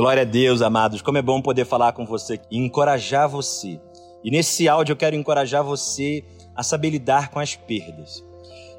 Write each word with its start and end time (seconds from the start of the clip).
Glória 0.00 0.22
a 0.22 0.24
Deus, 0.24 0.62
amados. 0.62 1.02
Como 1.02 1.18
é 1.18 1.22
bom 1.22 1.42
poder 1.42 1.66
falar 1.66 1.92
com 1.92 2.06
você 2.06 2.40
e 2.50 2.56
encorajar 2.56 3.28
você. 3.28 3.78
E 4.24 4.30
nesse 4.30 4.66
áudio 4.66 4.94
eu 4.94 4.96
quero 4.96 5.14
encorajar 5.14 5.62
você 5.62 6.24
a 6.56 6.62
saber 6.62 6.88
lidar 6.88 7.30
com 7.30 7.38
as 7.38 7.54
perdas. 7.54 8.24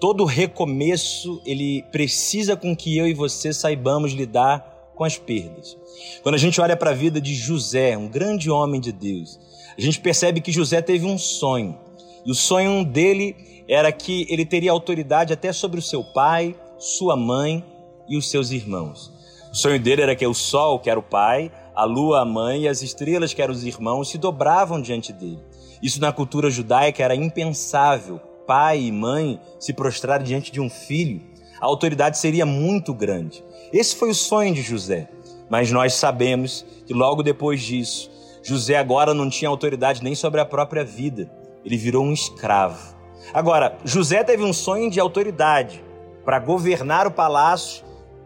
Todo 0.00 0.24
recomeço, 0.24 1.40
ele 1.46 1.84
precisa 1.92 2.56
com 2.56 2.74
que 2.74 2.98
eu 2.98 3.06
e 3.06 3.14
você 3.14 3.52
saibamos 3.52 4.10
lidar 4.10 4.90
com 4.96 5.04
as 5.04 5.16
perdas. 5.16 5.78
Quando 6.24 6.34
a 6.34 6.38
gente 6.38 6.60
olha 6.60 6.76
para 6.76 6.90
a 6.90 6.94
vida 6.94 7.20
de 7.20 7.32
José, 7.32 7.96
um 7.96 8.08
grande 8.08 8.50
homem 8.50 8.80
de 8.80 8.90
Deus, 8.90 9.38
a 9.78 9.80
gente 9.80 10.00
percebe 10.00 10.40
que 10.40 10.50
José 10.50 10.82
teve 10.82 11.06
um 11.06 11.16
sonho. 11.16 11.78
E 12.26 12.30
o 12.32 12.34
sonho 12.34 12.84
dele 12.84 13.36
era 13.68 13.92
que 13.92 14.26
ele 14.28 14.44
teria 14.44 14.72
autoridade 14.72 15.32
até 15.32 15.52
sobre 15.52 15.78
o 15.78 15.82
seu 15.82 16.02
pai, 16.02 16.56
sua 16.76 17.14
mãe 17.14 17.64
e 18.08 18.16
os 18.16 18.28
seus 18.28 18.50
irmãos. 18.50 19.13
O 19.54 19.56
sonho 19.56 19.78
dele 19.78 20.02
era 20.02 20.16
que 20.16 20.26
o 20.26 20.34
sol, 20.34 20.80
que 20.80 20.90
era 20.90 20.98
o 20.98 21.02
pai, 21.02 21.48
a 21.76 21.84
lua, 21.84 22.22
a 22.22 22.24
mãe 22.24 22.62
e 22.62 22.68
as 22.68 22.82
estrelas, 22.82 23.32
que 23.32 23.40
eram 23.40 23.54
os 23.54 23.62
irmãos, 23.62 24.10
se 24.10 24.18
dobravam 24.18 24.82
diante 24.82 25.12
dele. 25.12 25.38
Isso 25.80 26.00
na 26.00 26.12
cultura 26.12 26.50
judaica 26.50 27.04
era 27.04 27.14
impensável. 27.14 28.18
Pai 28.48 28.80
e 28.80 28.90
mãe 28.90 29.40
se 29.60 29.72
prostrarem 29.72 30.26
diante 30.26 30.50
de 30.50 30.60
um 30.60 30.68
filho. 30.68 31.22
A 31.60 31.66
autoridade 31.66 32.18
seria 32.18 32.44
muito 32.44 32.92
grande. 32.92 33.44
Esse 33.72 33.94
foi 33.94 34.10
o 34.10 34.14
sonho 34.14 34.52
de 34.52 34.60
José. 34.60 35.08
Mas 35.48 35.70
nós 35.70 35.94
sabemos 35.94 36.66
que 36.84 36.92
logo 36.92 37.22
depois 37.22 37.62
disso, 37.62 38.10
José 38.42 38.76
agora 38.76 39.14
não 39.14 39.30
tinha 39.30 39.48
autoridade 39.48 40.02
nem 40.02 40.16
sobre 40.16 40.40
a 40.40 40.44
própria 40.44 40.84
vida. 40.84 41.30
Ele 41.64 41.76
virou 41.76 42.04
um 42.04 42.12
escravo. 42.12 42.96
Agora, 43.32 43.78
José 43.84 44.24
teve 44.24 44.42
um 44.42 44.52
sonho 44.52 44.90
de 44.90 44.98
autoridade 44.98 45.80
para 46.24 46.40
governar 46.40 47.06
o 47.06 47.12
palácio, 47.12 47.84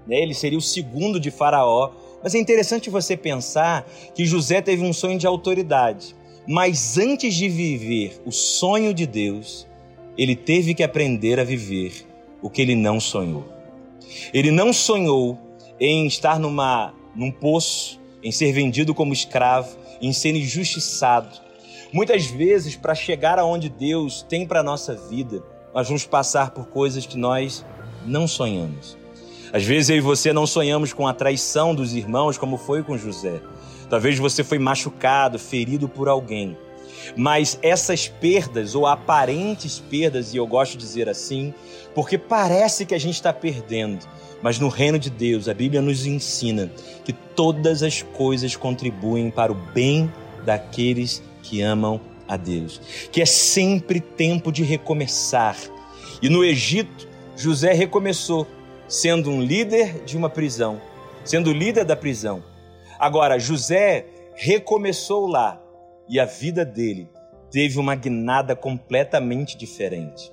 né? 0.09 0.21
ele 0.21 0.35
seria 0.35 0.59
o 0.59 0.63
segundo 0.63 1.21
de 1.21 1.31
Faraó. 1.31 1.91
Mas 2.23 2.35
é 2.35 2.39
interessante 2.39 2.91
você 2.91 3.17
pensar 3.17 3.89
que 4.15 4.25
José 4.25 4.61
teve 4.61 4.83
um 4.83 4.93
sonho 4.93 5.19
de 5.19 5.27
autoridade, 5.27 6.17
mas 6.47 6.99
antes 6.99 7.35
de 7.35 7.49
viver 7.49 8.21
o 8.25 8.33
sonho 8.33 8.93
de 8.93 9.07
Deus, 9.07 9.69
ele 10.17 10.35
teve 10.35 10.75
que 10.75 10.83
aprender 10.83 11.39
a 11.39 11.45
viver 11.45 12.07
o 12.43 12.51
que 12.51 12.63
ele 12.63 12.75
não 12.75 12.99
sonhou. 12.99 13.47
Ele 14.33 14.51
não 14.51 14.73
sonhou 14.73 15.39
em 15.79 16.07
estar 16.07 16.41
numa, 16.41 16.93
num 17.15 17.31
poço, 17.31 18.01
em 18.23 18.33
ser 18.33 18.51
vendido 18.53 18.95
como 18.95 19.13
escravo, 19.13 19.77
em 20.01 20.13
ser 20.13 20.35
injustiçado. 20.35 21.41
Muitas 21.93 22.27
vezes, 22.27 22.75
para 22.75 22.95
chegar 22.95 23.39
aonde 23.39 23.69
Deus 23.69 24.23
tem 24.29 24.47
para 24.47 24.61
a 24.61 24.65
nossa 24.65 24.95
vida, 24.95 25.43
nós 25.73 25.87
vamos 25.87 26.05
passar 26.05 26.51
por 26.51 26.67
coisas 26.67 27.07
que 27.07 27.17
nós 27.17 27.65
não 28.05 28.27
sonhamos. 28.27 28.97
Às 29.53 29.65
vezes 29.65 29.91
eu 29.91 29.97
e 29.97 30.01
você 30.01 30.33
não 30.33 30.47
sonhamos 30.47 30.93
com 30.93 31.07
a 31.07 31.15
traição 31.15 31.75
dos 31.75 31.95
irmãos, 31.95 32.37
como 32.37 32.57
foi 32.57 32.83
com 32.83 32.99
José. 32.99 33.41
Talvez 33.89 34.19
você 34.19 34.45
foi 34.45 34.59
machucado, 34.59 35.39
ferido 35.39 35.89
por 35.89 36.09
alguém. 36.09 36.57
Mas 37.17 37.59
essas 37.63 38.09
perdas, 38.09 38.75
ou 38.75 38.87
aparentes 38.87 39.79
perdas, 39.79 40.35
e 40.35 40.37
eu 40.37 40.47
gosto 40.47 40.73
de 40.73 40.79
dizer 40.79 41.09
assim, 41.09 41.55
porque 41.95 42.19
parece 42.19 42.85
que 42.85 42.95
a 42.95 42.99
gente 42.99 43.15
está 43.15 43.33
perdendo, 43.33 44.07
mas 44.43 44.59
no 44.59 44.69
reino 44.69 44.99
de 44.99 45.11
Deus, 45.11 45.49
a 45.49 45.55
Bíblia 45.55 45.81
nos 45.81 46.07
ensina 46.07 46.71
que 47.05 47.13
todas 47.13 47.83
as 47.83 48.03
coisas 48.03 48.55
contribuem 48.57 49.31
para 49.31 49.51
o 49.51 49.55
bem 49.55 50.13
daqueles 50.45 51.23
que 51.43 51.63
amam 51.63 52.01
a 52.27 52.37
Deus, 52.37 52.81
que 53.11 53.23
é 53.23 53.27
sempre 53.27 54.01
tempo 54.01 54.53
de 54.53 54.63
recomeçar. 54.63 55.57
E 56.21 56.29
no 56.29 56.45
Egito, 56.45 57.09
José 57.37 57.73
recomeçou, 57.73 58.47
sendo 58.89 59.31
um 59.31 59.43
líder 59.43 60.05
de 60.05 60.17
uma 60.17 60.31
prisão, 60.31 60.81
sendo 61.25 61.53
líder 61.53 61.85
da 61.85 61.95
prisão. 61.95 62.43
Agora, 62.99 63.39
José 63.39 64.07
recomeçou 64.35 65.27
lá 65.27 65.61
e 66.09 66.19
a 66.19 66.25
vida 66.25 66.65
dele 66.65 67.11
teve 67.51 67.79
uma 67.79 67.95
guinada 67.95 68.57
completamente 68.57 69.57
diferente. 69.57 70.33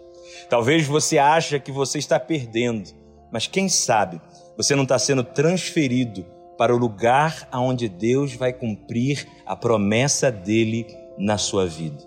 Talvez 0.49 0.87
você 0.87 1.17
ache 1.17 1.59
que 1.59 1.71
você 1.71 1.99
está 1.99 2.19
perdendo, 2.19 2.89
mas 3.31 3.47
quem 3.47 3.67
sabe 3.69 4.21
você 4.57 4.73
não 4.73 4.83
está 4.83 4.97
sendo 4.97 5.23
transferido 5.23 6.25
para 6.57 6.73
o 6.73 6.77
lugar 6.77 7.47
aonde 7.51 7.89
Deus 7.89 8.33
vai 8.33 8.53
cumprir 8.53 9.27
a 9.45 9.55
promessa 9.55 10.31
dele 10.31 10.87
na 11.17 11.37
sua 11.37 11.65
vida. 11.65 12.03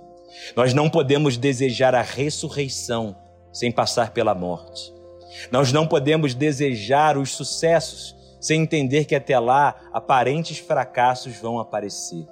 Nós 0.56 0.72
não 0.72 0.88
podemos 0.88 1.36
desejar 1.36 1.94
a 1.94 2.02
ressurreição 2.02 3.14
sem 3.52 3.70
passar 3.70 4.12
pela 4.12 4.34
morte. 4.34 4.97
Nós 5.50 5.72
não 5.72 5.86
podemos 5.86 6.34
desejar 6.34 7.16
os 7.16 7.30
sucessos 7.32 8.16
sem 8.40 8.62
entender 8.62 9.04
que 9.04 9.14
até 9.14 9.38
lá 9.38 9.74
aparentes 9.92 10.58
fracassos 10.58 11.36
vão 11.36 11.58
aparecer. 11.58 12.26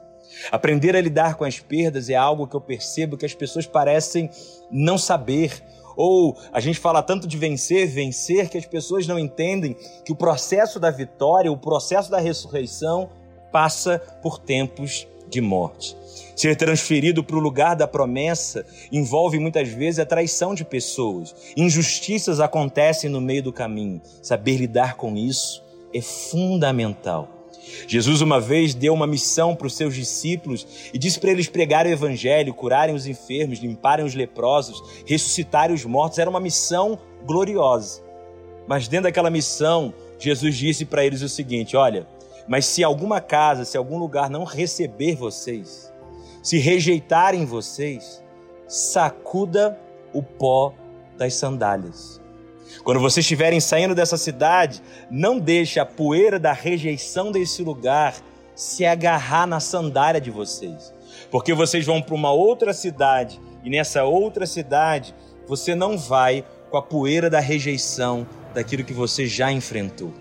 Aprender 0.50 0.94
a 0.94 1.00
lidar 1.00 1.34
com 1.36 1.44
as 1.44 1.58
perdas 1.58 2.10
é 2.10 2.14
algo 2.14 2.46
que 2.46 2.54
eu 2.54 2.60
percebo 2.60 3.16
que 3.16 3.26
as 3.26 3.34
pessoas 3.34 3.66
parecem 3.66 4.30
não 4.70 4.98
saber. 4.98 5.62
Ou 5.96 6.36
a 6.52 6.60
gente 6.60 6.78
fala 6.78 7.02
tanto 7.02 7.26
de 7.26 7.38
vencer, 7.38 7.88
vencer, 7.88 8.48
que 8.50 8.58
as 8.58 8.66
pessoas 8.66 9.06
não 9.06 9.18
entendem 9.18 9.74
que 10.04 10.12
o 10.12 10.16
processo 10.16 10.78
da 10.78 10.90
vitória, 10.90 11.50
o 11.50 11.56
processo 11.56 12.10
da 12.10 12.18
ressurreição, 12.18 13.08
passa 13.50 13.98
por 14.22 14.38
tempos 14.38 15.06
de 15.28 15.40
morte. 15.40 15.96
Ser 16.34 16.54
transferido 16.54 17.24
para 17.24 17.36
o 17.36 17.40
lugar 17.40 17.74
da 17.74 17.88
promessa 17.88 18.66
envolve 18.92 19.38
muitas 19.38 19.68
vezes 19.68 19.98
a 19.98 20.04
traição 20.04 20.54
de 20.54 20.64
pessoas. 20.64 21.34
Injustiças 21.56 22.40
acontecem 22.40 23.08
no 23.08 23.20
meio 23.20 23.42
do 23.42 23.52
caminho. 23.52 24.02
Saber 24.22 24.58
lidar 24.58 24.96
com 24.96 25.16
isso 25.16 25.64
é 25.94 26.00
fundamental. 26.02 27.36
Jesus 27.88 28.20
uma 28.20 28.40
vez 28.40 28.74
deu 28.74 28.92
uma 28.92 29.06
missão 29.06 29.54
para 29.54 29.66
os 29.66 29.74
seus 29.74 29.94
discípulos 29.94 30.66
e 30.92 30.98
disse 30.98 31.18
para 31.18 31.30
eles 31.30 31.48
pregarem 31.48 31.92
o 31.92 31.94
evangelho, 31.94 32.54
curarem 32.54 32.94
os 32.94 33.06
enfermos, 33.06 33.58
limparem 33.58 34.04
os 34.04 34.14
leprosos, 34.14 34.82
ressuscitarem 35.06 35.74
os 35.74 35.84
mortos. 35.84 36.18
Era 36.18 36.30
uma 36.30 36.40
missão 36.40 36.98
gloriosa. 37.24 38.02
Mas 38.66 38.88
dentro 38.88 39.04
daquela 39.04 39.30
missão, 39.30 39.92
Jesus 40.18 40.56
disse 40.56 40.84
para 40.84 41.04
eles 41.04 41.22
o 41.22 41.28
seguinte: 41.28 41.76
Olha, 41.76 42.06
mas 42.48 42.66
se 42.66 42.84
alguma 42.84 43.20
casa, 43.20 43.64
se 43.64 43.76
algum 43.76 43.98
lugar 43.98 44.30
não 44.30 44.44
receber 44.44 45.14
vocês, 45.14 45.92
se 46.42 46.58
rejeitarem 46.58 47.44
vocês, 47.44 48.22
sacuda 48.68 49.78
o 50.12 50.22
pó 50.22 50.72
das 51.16 51.34
sandálias. 51.34 52.20
Quando 52.84 53.00
vocês 53.00 53.24
estiverem 53.24 53.60
saindo 53.60 53.94
dessa 53.94 54.16
cidade, 54.16 54.82
não 55.10 55.38
deixe 55.38 55.80
a 55.80 55.86
poeira 55.86 56.38
da 56.38 56.52
rejeição 56.52 57.32
desse 57.32 57.62
lugar 57.62 58.14
se 58.54 58.84
agarrar 58.84 59.46
na 59.46 59.60
sandália 59.60 60.20
de 60.20 60.30
vocês. 60.30 60.94
Porque 61.30 61.52
vocês 61.52 61.84
vão 61.84 62.00
para 62.00 62.14
uma 62.14 62.32
outra 62.32 62.72
cidade 62.72 63.40
e 63.64 63.70
nessa 63.70 64.04
outra 64.04 64.46
cidade 64.46 65.14
você 65.46 65.74
não 65.74 65.96
vai 65.96 66.44
com 66.70 66.76
a 66.76 66.82
poeira 66.82 67.30
da 67.30 67.40
rejeição 67.40 68.26
daquilo 68.54 68.84
que 68.84 68.92
você 68.92 69.26
já 69.26 69.52
enfrentou. 69.52 70.12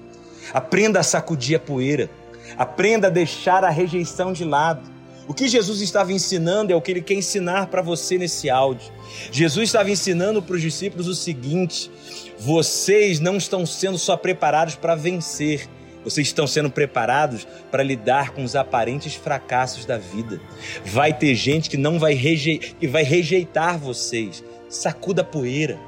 Aprenda 0.53 0.99
a 0.99 1.03
sacudir 1.03 1.57
a 1.57 1.59
poeira. 1.59 2.09
Aprenda 2.57 3.07
a 3.07 3.09
deixar 3.09 3.63
a 3.63 3.69
rejeição 3.69 4.31
de 4.31 4.43
lado. 4.43 4.95
O 5.27 5.33
que 5.33 5.47
Jesus 5.47 5.81
estava 5.81 6.13
ensinando 6.13 6.71
é 6.71 6.75
o 6.75 6.81
que 6.81 6.91
ele 6.91 7.01
quer 7.01 7.15
ensinar 7.15 7.67
para 7.67 7.81
você 7.81 8.17
nesse 8.17 8.49
áudio. 8.49 8.91
Jesus 9.31 9.69
estava 9.69 9.89
ensinando 9.89 10.41
para 10.41 10.55
os 10.55 10.61
discípulos 10.61 11.07
o 11.07 11.15
seguinte: 11.15 11.89
vocês 12.37 13.19
não 13.19 13.37
estão 13.37 13.65
sendo 13.65 13.97
só 13.97 14.15
preparados 14.15 14.75
para 14.75 14.93
vencer, 14.93 15.67
vocês 16.03 16.27
estão 16.27 16.45
sendo 16.45 16.69
preparados 16.69 17.47
para 17.71 17.81
lidar 17.81 18.31
com 18.31 18.43
os 18.43 18.55
aparentes 18.55 19.15
fracassos 19.15 19.85
da 19.85 19.97
vida. 19.97 20.39
Vai 20.85 21.11
ter 21.11 21.33
gente 21.33 21.71
que 21.71 21.77
não 21.77 21.97
vai, 21.97 22.13
reje... 22.13 22.59
que 22.59 22.87
vai 22.87 23.03
rejeitar 23.03 23.79
vocês. 23.79 24.43
Sacuda 24.69 25.23
a 25.23 25.25
poeira 25.25 25.79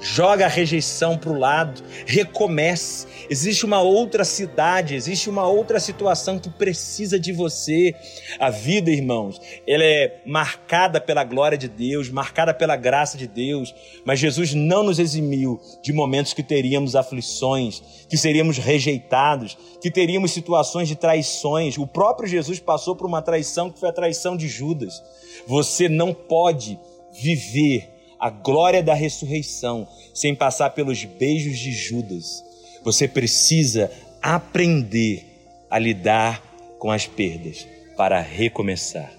joga 0.00 0.44
a 0.44 0.48
rejeição 0.48 1.16
para 1.16 1.30
o 1.30 1.38
lado, 1.38 1.82
recomece. 2.06 3.06
Existe 3.28 3.64
uma 3.64 3.80
outra 3.80 4.24
cidade, 4.24 4.94
existe 4.94 5.28
uma 5.28 5.46
outra 5.46 5.80
situação 5.80 6.38
que 6.38 6.48
precisa 6.48 7.18
de 7.18 7.32
você. 7.32 7.94
A 8.38 8.50
vida, 8.50 8.90
irmãos, 8.90 9.40
ela 9.66 9.82
é 9.82 10.20
marcada 10.24 11.00
pela 11.00 11.24
glória 11.24 11.58
de 11.58 11.68
Deus, 11.68 12.08
marcada 12.08 12.54
pela 12.54 12.76
graça 12.76 13.18
de 13.18 13.26
Deus, 13.26 13.74
mas 14.04 14.20
Jesus 14.20 14.54
não 14.54 14.82
nos 14.82 14.98
eximiu 14.98 15.60
de 15.82 15.92
momentos 15.92 16.32
que 16.32 16.42
teríamos 16.42 16.94
aflições, 16.94 17.82
que 18.08 18.16
seríamos 18.16 18.58
rejeitados, 18.58 19.58
que 19.80 19.90
teríamos 19.90 20.30
situações 20.30 20.88
de 20.88 20.94
traições. 20.94 21.76
O 21.78 21.86
próprio 21.86 22.28
Jesus 22.28 22.60
passou 22.60 22.94
por 22.94 23.06
uma 23.06 23.22
traição 23.22 23.70
que 23.70 23.80
foi 23.80 23.88
a 23.88 23.92
traição 23.92 24.36
de 24.36 24.48
Judas. 24.48 25.02
Você 25.46 25.88
não 25.88 26.14
pode 26.14 26.78
viver 27.20 27.96
a 28.18 28.30
glória 28.30 28.82
da 28.82 28.94
ressurreição 28.94 29.86
sem 30.14 30.34
passar 30.34 30.70
pelos 30.70 31.04
beijos 31.04 31.58
de 31.58 31.72
Judas. 31.72 32.45
Você 32.86 33.08
precisa 33.08 33.90
aprender 34.22 35.26
a 35.68 35.76
lidar 35.76 36.40
com 36.78 36.88
as 36.88 37.04
perdas 37.04 37.66
para 37.96 38.20
recomeçar. 38.20 39.10